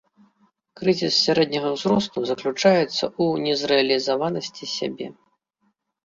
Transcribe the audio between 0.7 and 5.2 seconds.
Крызіс сярэдняга ўзросту заключаецца ў незрэалізаванасці сябе.